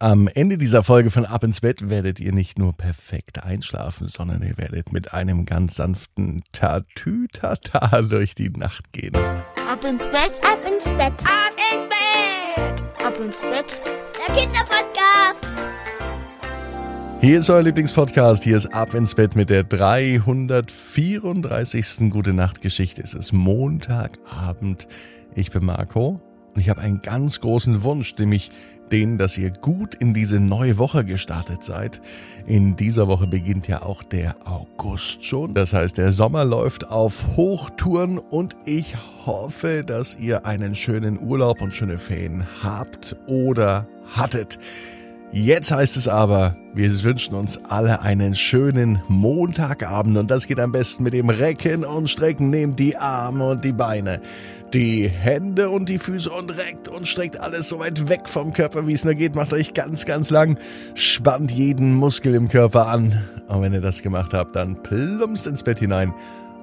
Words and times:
Am 0.00 0.28
Ende 0.28 0.58
dieser 0.58 0.84
Folge 0.84 1.10
von 1.10 1.26
Ab 1.26 1.42
ins 1.42 1.60
Bett 1.60 1.90
werdet 1.90 2.20
ihr 2.20 2.32
nicht 2.32 2.56
nur 2.56 2.72
perfekt 2.72 3.42
einschlafen, 3.42 4.06
sondern 4.06 4.44
ihr 4.44 4.56
werdet 4.56 4.92
mit 4.92 5.12
einem 5.12 5.44
ganz 5.44 5.74
sanften 5.74 6.44
Tatütata 6.52 8.02
durch 8.02 8.36
die 8.36 8.50
Nacht 8.50 8.92
gehen. 8.92 9.16
Ab 9.16 9.84
ins 9.84 10.04
Bett, 10.04 10.40
ab 10.44 10.60
ins 10.64 10.84
Bett, 10.84 11.14
ab 11.24 11.50
ins 11.74 11.88
Bett, 11.88 12.84
ab 13.04 13.18
ins 13.18 13.40
Bett. 13.40 13.80
Der 14.24 14.36
Kinderpodcast. 14.36 15.48
Hier 17.20 17.40
ist 17.40 17.50
euer 17.50 17.62
Lieblingspodcast. 17.62 18.44
Hier 18.44 18.56
ist 18.56 18.72
Ab 18.72 18.94
ins 18.94 19.16
Bett 19.16 19.34
mit 19.34 19.50
der 19.50 19.64
334. 19.64 22.08
Gute 22.10 22.34
Nacht 22.34 22.60
Geschichte. 22.60 23.02
Es 23.02 23.14
ist 23.14 23.32
Montagabend. 23.32 24.86
Ich 25.34 25.50
bin 25.50 25.64
Marco 25.64 26.20
und 26.54 26.60
ich 26.60 26.68
habe 26.68 26.82
einen 26.82 27.02
ganz 27.02 27.40
großen 27.40 27.82
Wunsch, 27.82 28.14
nämlich 28.16 28.52
den, 28.92 29.18
dass 29.18 29.38
ihr 29.38 29.50
gut 29.50 29.94
in 29.94 30.14
diese 30.14 30.40
neue 30.40 30.78
Woche 30.78 31.04
gestartet 31.04 31.64
seid. 31.64 32.00
In 32.46 32.76
dieser 32.76 33.08
Woche 33.08 33.26
beginnt 33.26 33.68
ja 33.68 33.82
auch 33.82 34.02
der 34.02 34.36
August 34.46 35.24
schon. 35.24 35.54
Das 35.54 35.72
heißt, 35.72 35.98
der 35.98 36.12
Sommer 36.12 36.44
läuft 36.44 36.88
auf 36.88 37.36
Hochtouren 37.36 38.18
und 38.18 38.56
ich 38.64 38.96
hoffe, 39.26 39.84
dass 39.84 40.16
ihr 40.16 40.46
einen 40.46 40.74
schönen 40.74 41.18
Urlaub 41.20 41.60
und 41.60 41.74
schöne 41.74 41.98
Ferien 41.98 42.46
habt 42.62 43.16
oder 43.26 43.86
hattet. 44.14 44.58
Jetzt 45.30 45.70
heißt 45.70 45.98
es 45.98 46.08
aber, 46.08 46.56
wir 46.72 47.02
wünschen 47.02 47.34
uns 47.34 47.60
alle 47.68 48.00
einen 48.00 48.34
schönen 48.34 49.02
Montagabend 49.08 50.16
und 50.16 50.30
das 50.30 50.46
geht 50.46 50.58
am 50.58 50.72
besten 50.72 51.02
mit 51.02 51.12
dem 51.12 51.28
Recken 51.28 51.84
und 51.84 52.08
Strecken. 52.08 52.48
Nehmt 52.48 52.78
die 52.78 52.96
Arme 52.96 53.46
und 53.46 53.62
die 53.62 53.74
Beine, 53.74 54.22
die 54.72 55.06
Hände 55.06 55.68
und 55.68 55.90
die 55.90 55.98
Füße 55.98 56.30
und 56.30 56.56
reckt 56.56 56.88
und 56.88 57.06
streckt 57.06 57.38
alles 57.38 57.68
so 57.68 57.78
weit 57.78 58.08
weg 58.08 58.26
vom 58.26 58.54
Körper, 58.54 58.86
wie 58.86 58.94
es 58.94 59.04
nur 59.04 59.14
geht. 59.14 59.34
Macht 59.34 59.52
euch 59.52 59.74
ganz, 59.74 60.06
ganz 60.06 60.30
lang, 60.30 60.58
spannt 60.94 61.52
jeden 61.52 61.94
Muskel 61.94 62.34
im 62.34 62.48
Körper 62.48 62.86
an. 62.86 63.22
Und 63.48 63.60
wenn 63.60 63.74
ihr 63.74 63.82
das 63.82 64.00
gemacht 64.00 64.32
habt, 64.32 64.56
dann 64.56 64.82
plumpst 64.82 65.46
ins 65.46 65.62
Bett 65.62 65.78
hinein 65.78 66.14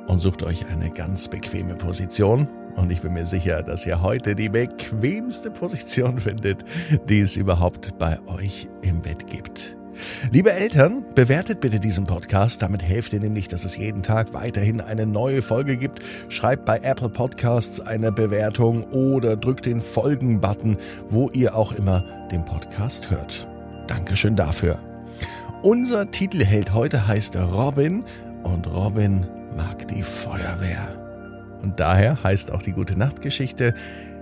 und 0.08 0.20
sucht 0.20 0.42
euch 0.42 0.66
eine 0.67 0.89
ganz 0.89 1.28
bequeme 1.28 1.76
Position. 1.76 2.48
Und 2.76 2.92
ich 2.92 3.02
bin 3.02 3.14
mir 3.14 3.26
sicher, 3.26 3.64
dass 3.64 3.86
ihr 3.86 4.02
heute 4.02 4.36
die 4.36 4.50
bequemste 4.50 5.52
Position 5.52 6.20
findet, 6.20 6.64
die 7.09 7.22
es 7.22 7.36
überhaupt 7.36 7.98
bei 7.98 8.20
euch 8.28 8.67
im 8.82 9.02
Bett 9.02 9.28
gibt. 9.28 9.78
Liebe 10.32 10.52
Eltern, 10.52 11.06
bewertet 11.16 11.62
bitte 11.62 11.80
diesen 11.80 12.06
Podcast. 12.06 12.62
Damit 12.62 12.84
helft 12.84 13.14
ihr 13.14 13.20
nämlich, 13.20 13.48
dass 13.48 13.64
es 13.64 13.78
jeden 13.78 14.04
Tag 14.04 14.34
weiterhin 14.34 14.82
eine 14.82 15.06
neue 15.06 15.42
Folge 15.42 15.78
gibt. 15.78 16.00
Schreibt 16.30 16.66
bei 16.66 16.80
Apple 16.80 17.09
Podcasts 17.09 17.80
eine 17.80 18.12
Bewertung 18.12 18.84
oder 18.92 19.38
drückt 19.38 19.66
den 19.66 19.82
Folgen-Button, 19.82 20.78
wo 21.08 21.30
ihr 21.30 21.56
auch 21.56 21.72
immer 21.72 22.04
den 22.32 22.44
Podcast 22.44 23.10
hört. 23.10 23.48
Dankeschön 23.88 24.36
dafür. 24.36 24.80
Unser 25.62 26.12
Titelheld 26.12 26.73
heute 26.73 27.08
heißt 27.08 27.38
Robin 27.38 28.04
und 28.44 28.67
Robin 28.67 29.26
mag 29.56 29.88
die 29.88 30.04
Feuerwehr. 30.04 31.14
Und 31.61 31.80
daher 31.80 32.23
heißt 32.23 32.52
auch 32.52 32.61
die 32.61 32.73
Gute 32.73 32.98
Nacht 32.98 33.22
Geschichte 33.22 33.73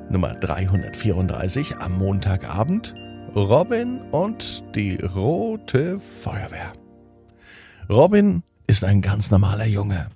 Nummer 0.09 0.34
334 0.34 1.78
am 1.78 1.98
Montagabend 1.98 2.95
Robin 3.36 4.00
und 4.12 4.64
die 4.76 4.95
rote 4.95 6.00
Feuerwehr. 6.00 6.73
Robin 7.89 8.44
ist 8.67 8.84
ein 8.84 9.02
ganz 9.02 9.31
normaler 9.31 9.66
Junge. 9.66 10.09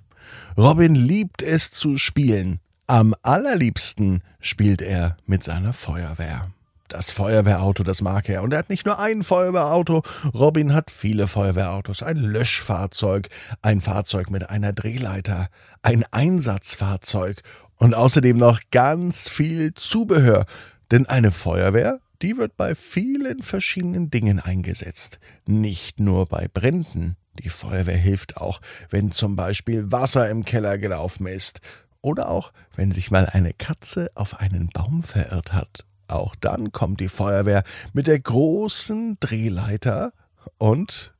Robin 0.56 0.94
liebt 0.94 1.42
es 1.42 1.70
zu 1.70 1.98
spielen. 1.98 2.60
Am 2.86 3.14
allerliebsten 3.22 4.22
spielt 4.40 4.82
er 4.82 5.16
mit 5.26 5.42
seiner 5.42 5.72
Feuerwehr. 5.72 6.52
Das 6.88 7.10
Feuerwehrauto, 7.10 7.84
das 7.84 8.00
mag 8.00 8.28
er. 8.30 8.42
Und 8.42 8.52
er 8.52 8.60
hat 8.60 8.70
nicht 8.70 8.86
nur 8.86 8.98
ein 8.98 9.22
Feuerwehrauto, 9.22 10.02
Robin 10.32 10.72
hat 10.72 10.90
viele 10.90 11.28
Feuerwehrautos. 11.28 12.02
Ein 12.02 12.16
Löschfahrzeug, 12.16 13.28
ein 13.60 13.82
Fahrzeug 13.82 14.30
mit 14.30 14.48
einer 14.48 14.72
Drehleiter, 14.72 15.48
ein 15.82 16.04
Einsatzfahrzeug 16.10 17.42
und 17.76 17.94
außerdem 17.94 18.38
noch 18.38 18.60
ganz 18.70 19.28
viel 19.28 19.74
Zubehör. 19.74 20.46
Denn 20.90 21.04
eine 21.06 21.30
Feuerwehr, 21.30 22.00
die 22.22 22.38
wird 22.38 22.56
bei 22.56 22.74
vielen 22.74 23.42
verschiedenen 23.42 24.10
Dingen 24.10 24.40
eingesetzt. 24.40 25.18
Nicht 25.46 26.00
nur 26.00 26.26
bei 26.26 26.48
Bränden. 26.48 27.16
Die 27.38 27.50
Feuerwehr 27.50 27.98
hilft 27.98 28.38
auch, 28.38 28.60
wenn 28.88 29.12
zum 29.12 29.36
Beispiel 29.36 29.92
Wasser 29.92 30.28
im 30.30 30.44
Keller 30.44 30.78
gelaufen 30.78 31.26
ist. 31.26 31.60
Oder 32.00 32.30
auch, 32.30 32.52
wenn 32.74 32.92
sich 32.92 33.10
mal 33.10 33.26
eine 33.26 33.52
Katze 33.52 34.10
auf 34.14 34.40
einen 34.40 34.70
Baum 34.70 35.02
verirrt 35.02 35.52
hat. 35.52 35.84
Auch 36.08 36.34
dann 36.36 36.72
kommt 36.72 37.00
die 37.00 37.08
Feuerwehr 37.08 37.62
mit 37.92 38.06
der 38.06 38.18
großen 38.18 39.18
Drehleiter 39.20 40.12
und 40.56 41.14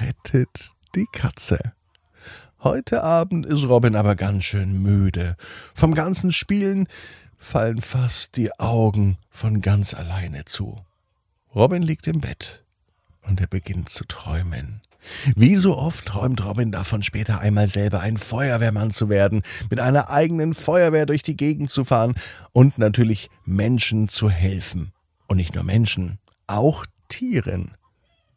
rettet 0.00 0.72
die 0.94 1.06
Katze. 1.12 1.58
Heute 2.60 3.04
Abend 3.04 3.46
ist 3.46 3.68
Robin 3.68 3.94
aber 3.94 4.16
ganz 4.16 4.42
schön 4.42 4.82
müde. 4.82 5.36
Vom 5.74 5.94
ganzen 5.94 6.32
Spielen 6.32 6.88
fallen 7.36 7.80
fast 7.80 8.36
die 8.36 8.50
Augen 8.58 9.16
von 9.30 9.60
ganz 9.60 9.94
alleine 9.94 10.44
zu. 10.44 10.84
Robin 11.54 11.82
liegt 11.82 12.08
im 12.08 12.20
Bett 12.20 12.64
und 13.22 13.40
er 13.40 13.46
beginnt 13.46 13.90
zu 13.90 14.04
träumen. 14.04 14.82
Wie 15.36 15.56
so 15.56 15.76
oft 15.76 16.06
träumt 16.06 16.44
Robin 16.44 16.72
davon, 16.72 17.02
später 17.02 17.40
einmal 17.40 17.68
selber 17.68 18.00
ein 18.00 18.16
Feuerwehrmann 18.16 18.90
zu 18.90 19.08
werden, 19.08 19.42
mit 19.70 19.80
einer 19.80 20.10
eigenen 20.10 20.54
Feuerwehr 20.54 21.06
durch 21.06 21.22
die 21.22 21.36
Gegend 21.36 21.70
zu 21.70 21.84
fahren 21.84 22.14
und 22.52 22.78
natürlich 22.78 23.30
Menschen 23.44 24.08
zu 24.08 24.30
helfen. 24.30 24.92
Und 25.26 25.36
nicht 25.36 25.54
nur 25.54 25.64
Menschen, 25.64 26.18
auch 26.46 26.86
Tieren. 27.08 27.72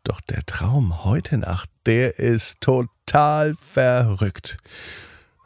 Doch 0.04 0.22
der 0.22 0.44
Traum 0.46 1.04
heute 1.04 1.38
Nacht, 1.38 1.70
der 1.86 2.18
ist 2.18 2.62
total 2.62 3.56
verrückt. 3.56 4.58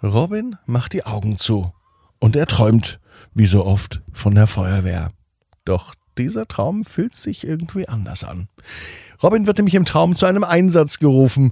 Robin 0.02 0.58
macht 0.66 0.94
die 0.94 1.06
Augen 1.06 1.38
zu 1.38 1.74
und 2.20 2.36
er 2.36 2.46
träumt, 2.48 3.00
wie 3.34 3.48
so 3.48 3.66
oft, 3.66 4.02
von 4.14 4.36
der 4.36 4.48
Feuerwehr. 4.48 5.12
Doch 5.66 5.94
dieser 6.18 6.48
Traum 6.48 6.86
fühlt 6.86 7.16
sich 7.16 7.46
irgendwie 7.46 7.88
anders 7.88 8.24
an. 8.24 8.48
Robin 9.22 9.48
wird 9.48 9.58
nämlich 9.58 9.76
im 9.76 9.86
Traum 9.86 10.16
zu 10.16 10.26
einem 10.26 10.44
Einsatz 10.44 11.00
gerufen 11.00 11.52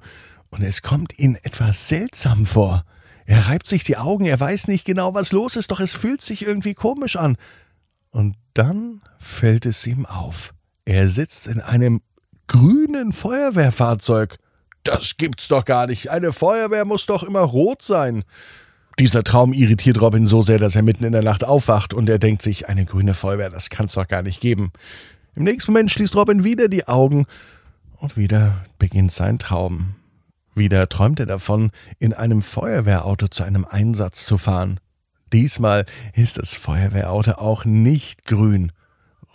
und 0.49 0.61
es 0.61 0.81
kommt 0.81 1.17
ihm 1.17 1.37
etwas 1.43 1.87
seltsam 1.87 2.45
vor. 2.45 2.83
Er 3.25 3.47
reibt 3.47 3.67
sich 3.67 3.83
die 3.83 3.97
Augen, 3.97 4.25
er 4.25 4.39
weiß 4.39 4.67
nicht 4.67 4.85
genau, 4.85 5.13
was 5.13 5.31
los 5.31 5.55
ist, 5.55 5.71
doch 5.71 5.79
es 5.79 5.93
fühlt 5.93 6.21
sich 6.21 6.45
irgendwie 6.45 6.73
komisch 6.73 7.15
an. 7.15 7.37
Und 8.11 8.35
dann 8.53 9.01
fällt 9.17 9.65
es 9.65 9.87
ihm 9.87 10.05
auf. 10.05 10.53
Er 10.85 11.09
sitzt 11.09 11.47
in 11.47 11.61
einem 11.61 12.01
grünen 12.47 13.13
Feuerwehrfahrzeug. 13.13 14.37
Das 14.83 15.15
gibt's 15.17 15.47
doch 15.47 15.63
gar 15.65 15.87
nicht. 15.87 16.11
Eine 16.11 16.33
Feuerwehr 16.33 16.85
muss 16.85 17.05
doch 17.05 17.23
immer 17.23 17.39
rot 17.39 17.81
sein. 17.81 18.23
Dieser 18.99 19.23
Traum 19.23 19.53
irritiert 19.53 19.99
Robin 20.01 20.27
so 20.27 20.41
sehr, 20.41 20.59
dass 20.59 20.75
er 20.75 20.83
mitten 20.83 21.05
in 21.05 21.13
der 21.13 21.23
Nacht 21.23 21.43
aufwacht 21.43 21.93
und 21.93 22.09
er 22.09 22.19
denkt 22.19 22.43
sich, 22.43 22.69
eine 22.69 22.85
grüne 22.85 23.15
Feuerwehr, 23.15 23.49
das 23.49 23.69
kann's 23.69 23.93
doch 23.93 24.07
gar 24.07 24.21
nicht 24.21 24.39
geben. 24.39 24.71
Im 25.35 25.45
nächsten 25.45 25.71
Moment 25.71 25.89
schließt 25.89 26.15
Robin 26.15 26.43
wieder 26.43 26.67
die 26.67 26.87
Augen 26.87 27.25
und 28.03 28.17
wieder 28.17 28.65
beginnt 28.79 29.13
sein 29.13 29.39
Traum. 29.39 29.95
Wieder 30.53 30.89
träumt 30.89 31.21
er 31.21 31.25
davon, 31.25 31.71
in 31.99 32.13
einem 32.13 32.41
Feuerwehrauto 32.41 33.29
zu 33.29 33.43
einem 33.43 33.63
Einsatz 33.65 34.25
zu 34.25 34.37
fahren. 34.37 34.81
Diesmal 35.31 35.85
ist 36.13 36.37
das 36.37 36.53
Feuerwehrauto 36.53 37.31
auch 37.31 37.63
nicht 37.63 38.25
grün. 38.25 38.73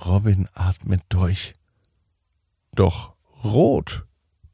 Robin 0.05 0.49
atmet 0.53 1.01
durch. 1.09 1.55
Doch 2.75 3.15
rot 3.43 4.05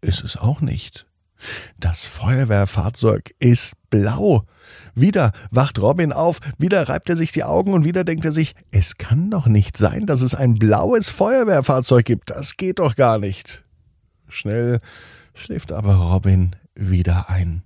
ist 0.00 0.22
es 0.22 0.36
auch 0.36 0.60
nicht. 0.60 1.06
Das 1.78 2.06
Feuerwehrfahrzeug 2.06 3.34
ist 3.40 3.72
blau. 3.90 4.46
Wieder 4.94 5.32
wacht 5.50 5.80
Robin 5.80 6.12
auf, 6.12 6.38
wieder 6.56 6.88
reibt 6.88 7.10
er 7.10 7.16
sich 7.16 7.32
die 7.32 7.44
Augen 7.44 7.74
und 7.74 7.84
wieder 7.84 8.04
denkt 8.04 8.24
er 8.24 8.32
sich, 8.32 8.54
es 8.70 8.96
kann 8.96 9.30
doch 9.30 9.46
nicht 9.46 9.76
sein, 9.76 10.06
dass 10.06 10.22
es 10.22 10.36
ein 10.36 10.54
blaues 10.54 11.10
Feuerwehrfahrzeug 11.10 12.06
gibt. 12.06 12.30
Das 12.30 12.56
geht 12.56 12.78
doch 12.78 12.94
gar 12.94 13.18
nicht. 13.18 13.63
Schnell 14.34 14.80
schläft 15.32 15.70
aber 15.70 15.94
Robin 15.94 16.56
wieder 16.74 17.30
ein. 17.30 17.62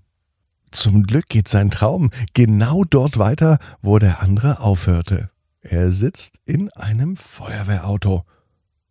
Zum 0.70 1.04
Glück 1.04 1.28
geht 1.28 1.48
sein 1.48 1.70
Traum 1.70 2.10
genau 2.34 2.84
dort 2.84 3.18
weiter, 3.18 3.58
wo 3.80 3.98
der 3.98 4.20
andere 4.20 4.60
aufhörte. 4.60 5.30
Er 5.62 5.92
sitzt 5.92 6.36
in 6.44 6.70
einem 6.72 7.16
Feuerwehrauto. 7.16 8.24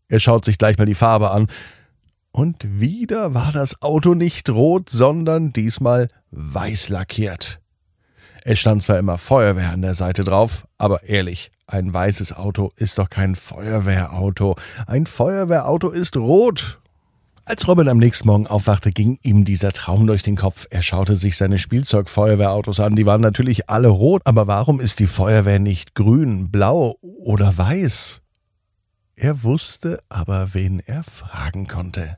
Er 0.07 0.19
schaut 0.19 0.43
sich 0.43 0.57
gleich 0.57 0.79
mal 0.79 0.85
die 0.85 0.95
Farbe 0.95 1.29
an. 1.29 1.47
Und 2.31 2.79
wieder 2.79 3.35
war 3.35 3.51
das 3.51 3.79
Auto 3.83 4.15
nicht 4.15 4.49
rot, 4.49 4.89
sondern 4.89 5.53
diesmal 5.53 6.07
weiß 6.31 6.89
lackiert. 6.89 7.59
Es 8.43 8.59
stand 8.59 8.81
zwar 8.81 8.97
immer 8.97 9.19
Feuerwehr 9.19 9.71
an 9.71 9.83
der 9.83 9.93
Seite 9.93 10.23
drauf, 10.23 10.67
aber 10.79 11.03
ehrlich, 11.03 11.51
ein 11.67 11.93
weißes 11.93 12.33
Auto 12.33 12.71
ist 12.75 12.97
doch 12.97 13.09
kein 13.09 13.35
Feuerwehrauto. 13.35 14.55
Ein 14.87 15.05
Feuerwehrauto 15.05 15.91
ist 15.91 16.17
rot. 16.17 16.79
Als 17.49 17.65
Robin 17.65 17.87
am 17.87 17.97
nächsten 17.97 18.27
Morgen 18.27 18.45
aufwachte, 18.45 18.91
ging 18.91 19.19
ihm 19.23 19.45
dieser 19.45 19.71
Traum 19.71 20.05
durch 20.05 20.21
den 20.21 20.35
Kopf. 20.35 20.67
Er 20.69 20.81
schaute 20.81 21.15
sich 21.15 21.37
seine 21.37 21.57
Spielzeugfeuerwehrautos 21.57 22.81
an. 22.81 22.97
Die 22.97 23.05
waren 23.05 23.21
natürlich 23.21 23.69
alle 23.69 23.87
rot, 23.87 24.21
aber 24.25 24.47
warum 24.47 24.81
ist 24.81 24.99
die 24.99 25.07
Feuerwehr 25.07 25.57
nicht 25.57 25.95
grün, 25.95 26.51
blau 26.51 26.97
oder 27.01 27.57
weiß? 27.57 28.21
Er 29.15 29.43
wusste 29.43 30.03
aber, 30.09 30.53
wen 30.55 30.81
er 30.85 31.05
fragen 31.05 31.69
konnte. 31.69 32.17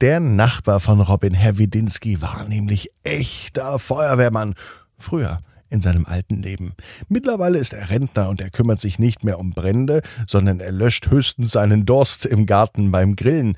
Der 0.00 0.20
Nachbar 0.20 0.80
von 0.80 1.02
Robin, 1.02 1.34
Herr 1.34 1.58
Widinski, 1.58 2.22
war 2.22 2.48
nämlich 2.48 2.92
echter 3.04 3.78
Feuerwehrmann. 3.78 4.54
Früher 4.96 5.40
in 5.68 5.80
seinem 5.80 6.06
alten 6.06 6.42
Leben. 6.42 6.74
Mittlerweile 7.08 7.58
ist 7.58 7.72
er 7.72 7.90
Rentner 7.90 8.28
und 8.28 8.40
er 8.40 8.50
kümmert 8.50 8.80
sich 8.80 8.98
nicht 8.98 9.24
mehr 9.24 9.38
um 9.38 9.52
Brände, 9.52 10.02
sondern 10.26 10.60
er 10.60 10.72
löscht 10.72 11.10
höchstens 11.10 11.52
seinen 11.52 11.86
Durst 11.86 12.26
im 12.26 12.46
Garten 12.46 12.90
beim 12.90 13.16
Grillen. 13.16 13.56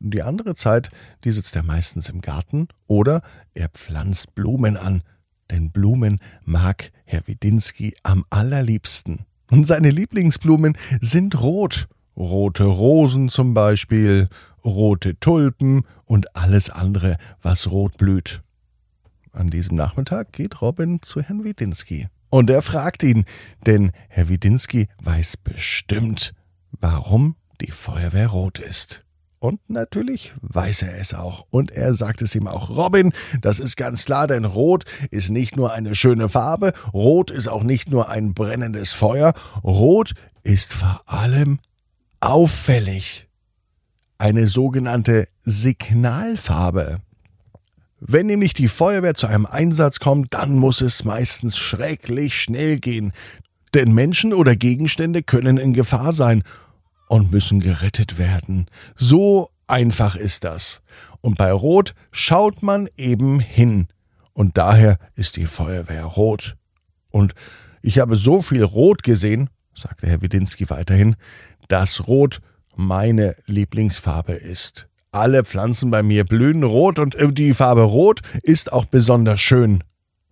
Die 0.00 0.22
andere 0.22 0.54
Zeit, 0.54 0.90
die 1.24 1.30
sitzt 1.30 1.54
er 1.56 1.62
meistens 1.62 2.08
im 2.08 2.22
Garten 2.22 2.68
oder 2.86 3.20
er 3.52 3.68
pflanzt 3.68 4.34
Blumen 4.34 4.78
an, 4.78 5.02
denn 5.50 5.70
Blumen 5.70 6.20
mag 6.42 6.90
Herr 7.04 7.26
Widinski 7.26 7.94
am 8.02 8.24
allerliebsten. 8.30 9.26
Und 9.50 9.66
seine 9.66 9.90
Lieblingsblumen 9.90 10.76
sind 11.00 11.40
rot. 11.42 11.86
Rote 12.16 12.64
Rosen 12.64 13.28
zum 13.28 13.52
Beispiel, 13.52 14.28
rote 14.64 15.18
Tulpen 15.20 15.84
und 16.06 16.34
alles 16.34 16.70
andere, 16.70 17.16
was 17.42 17.70
rot 17.70 17.98
blüht. 17.98 18.42
An 19.32 19.50
diesem 19.50 19.76
Nachmittag 19.76 20.32
geht 20.32 20.60
Robin 20.62 21.02
zu 21.02 21.20
Herrn 21.20 21.44
Widinski. 21.44 22.08
Und 22.30 22.48
er 22.48 22.62
fragt 22.62 23.02
ihn, 23.02 23.24
denn 23.66 23.92
Herr 24.08 24.28
Widinski 24.28 24.88
weiß 25.02 25.36
bestimmt, 25.36 26.32
warum 26.72 27.36
die 27.60 27.70
Feuerwehr 27.70 28.28
rot 28.28 28.58
ist. 28.58 29.04
Und 29.40 29.70
natürlich 29.70 30.34
weiß 30.42 30.82
er 30.82 30.98
es 30.98 31.14
auch. 31.14 31.46
Und 31.48 31.70
er 31.70 31.94
sagt 31.94 32.20
es 32.20 32.34
ihm 32.34 32.46
auch. 32.46 32.68
Robin, 32.68 33.10
das 33.40 33.58
ist 33.58 33.76
ganz 33.76 34.04
klar, 34.04 34.26
denn 34.26 34.44
Rot 34.44 34.84
ist 35.10 35.30
nicht 35.30 35.56
nur 35.56 35.72
eine 35.72 35.94
schöne 35.94 36.28
Farbe, 36.28 36.74
Rot 36.92 37.30
ist 37.30 37.48
auch 37.48 37.62
nicht 37.62 37.90
nur 37.90 38.10
ein 38.10 38.34
brennendes 38.34 38.92
Feuer, 38.92 39.32
Rot 39.64 40.12
ist 40.44 40.74
vor 40.74 41.02
allem 41.06 41.58
auffällig. 42.20 43.28
Eine 44.18 44.46
sogenannte 44.46 45.26
Signalfarbe. 45.40 46.98
Wenn 47.98 48.26
nämlich 48.26 48.52
die 48.52 48.68
Feuerwehr 48.68 49.14
zu 49.14 49.26
einem 49.26 49.46
Einsatz 49.46 50.00
kommt, 50.00 50.34
dann 50.34 50.58
muss 50.58 50.82
es 50.82 51.04
meistens 51.04 51.56
schrecklich 51.56 52.34
schnell 52.34 52.78
gehen. 52.78 53.12
Denn 53.72 53.94
Menschen 53.94 54.34
oder 54.34 54.54
Gegenstände 54.54 55.22
können 55.22 55.56
in 55.56 55.72
Gefahr 55.72 56.12
sein 56.12 56.42
und 57.10 57.32
müssen 57.32 57.58
gerettet 57.58 58.18
werden. 58.18 58.66
So 58.94 59.50
einfach 59.66 60.14
ist 60.14 60.44
das. 60.44 60.80
Und 61.20 61.36
bei 61.38 61.50
Rot 61.50 61.96
schaut 62.12 62.62
man 62.62 62.88
eben 62.96 63.40
hin. 63.40 63.88
Und 64.32 64.56
daher 64.56 64.96
ist 65.16 65.34
die 65.34 65.46
Feuerwehr 65.46 66.04
rot. 66.04 66.56
Und 67.10 67.34
ich 67.82 67.98
habe 67.98 68.14
so 68.14 68.40
viel 68.40 68.62
Rot 68.62 69.02
gesehen, 69.02 69.50
sagte 69.74 70.06
Herr 70.06 70.22
Widinski 70.22 70.70
weiterhin, 70.70 71.16
dass 71.66 72.06
Rot 72.06 72.38
meine 72.76 73.34
Lieblingsfarbe 73.46 74.34
ist. 74.34 74.86
Alle 75.10 75.42
Pflanzen 75.42 75.90
bei 75.90 76.04
mir 76.04 76.24
blühen 76.24 76.62
rot 76.62 77.00
und 77.00 77.16
die 77.36 77.54
Farbe 77.54 77.82
Rot 77.82 78.20
ist 78.44 78.72
auch 78.72 78.84
besonders 78.84 79.40
schön, 79.40 79.82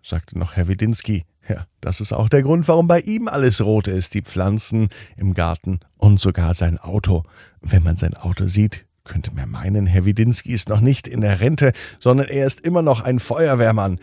sagte 0.00 0.38
noch 0.38 0.54
Herr 0.54 0.68
Widinski. 0.68 1.24
Ja, 1.48 1.64
das 1.80 2.00
ist 2.00 2.12
auch 2.12 2.28
der 2.28 2.42
Grund, 2.42 2.68
warum 2.68 2.88
bei 2.88 3.00
ihm 3.00 3.26
alles 3.26 3.64
rot 3.64 3.88
ist, 3.88 4.12
die 4.12 4.20
Pflanzen 4.22 4.88
im 5.16 5.32
Garten 5.32 5.80
und 5.96 6.20
sogar 6.20 6.52
sein 6.54 6.76
Auto. 6.76 7.22
Wenn 7.62 7.82
man 7.82 7.96
sein 7.96 8.14
Auto 8.14 8.46
sieht, 8.46 8.84
könnte 9.04 9.34
man 9.34 9.50
meinen, 9.50 9.86
Herr 9.86 10.04
Widinski 10.04 10.52
ist 10.52 10.68
noch 10.68 10.80
nicht 10.80 11.08
in 11.08 11.22
der 11.22 11.40
Rente, 11.40 11.72
sondern 12.00 12.28
er 12.28 12.46
ist 12.46 12.60
immer 12.60 12.82
noch 12.82 13.02
ein 13.02 13.18
Feuerwehrmann. 13.18 13.98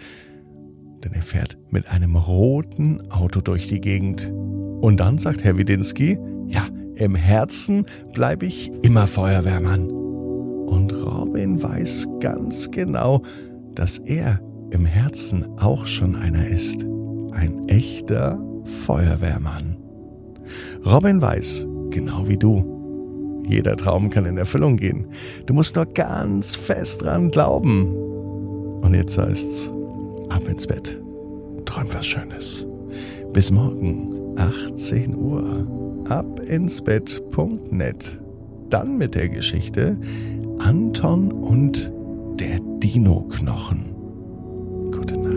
Denn 1.03 1.13
er 1.13 1.21
fährt 1.21 1.59
mit 1.69 1.87
einem 1.87 2.15
roten 2.15 3.11
Auto 3.11 3.41
durch 3.41 3.67
die 3.67 3.79
Gegend. 3.79 4.31
Und 4.81 4.97
dann 4.97 5.19
sagt 5.19 5.43
Herr 5.43 5.57
Widinski, 5.57 6.17
ja, 6.47 6.65
im 6.95 7.13
Herzen 7.13 7.85
bleibe 8.13 8.47
ich 8.47 8.71
immer 8.81 9.05
Feuerwehrmann. 9.05 9.91
Und 9.91 10.91
Robin 10.93 11.61
weiß 11.61 12.07
ganz 12.19 12.71
genau, 12.71 13.21
dass 13.75 13.99
er 13.99 14.39
im 14.71 14.87
Herzen 14.87 15.59
auch 15.59 15.85
schon 15.85 16.15
einer 16.15 16.47
ist 16.47 16.87
ein 17.35 17.67
echter 17.67 18.39
Feuerwehrmann. 18.85 19.77
Robin 20.85 21.21
weiß, 21.21 21.67
genau 21.89 22.27
wie 22.27 22.37
du, 22.37 22.75
jeder 23.47 23.77
Traum 23.77 24.09
kann 24.09 24.25
in 24.25 24.37
Erfüllung 24.37 24.75
gehen. 24.77 25.07
Du 25.45 25.53
musst 25.53 25.75
nur 25.75 25.85
ganz 25.85 26.55
fest 26.55 27.03
dran 27.03 27.29
glauben. 27.31 27.93
Und 28.81 28.93
jetzt 28.93 29.17
heißt's, 29.17 29.73
ab 30.29 30.47
ins 30.47 30.67
Bett. 30.67 31.01
Träum 31.65 31.87
was 31.93 32.05
Schönes. 32.05 32.65
Bis 33.33 33.51
morgen, 33.51 34.37
18 34.37 35.13
Uhr. 35.15 35.67
Abinsbett.net. 36.09 38.21
Dann 38.69 38.97
mit 38.97 39.15
der 39.15 39.29
Geschichte 39.29 39.97
Anton 40.59 41.31
und 41.31 41.91
der 42.39 42.59
Dino-Knochen. 42.79 43.95
Gute 44.91 45.17
Nacht. 45.17 45.34